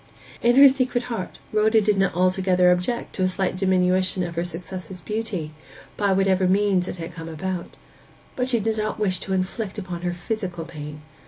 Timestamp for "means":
6.47-6.87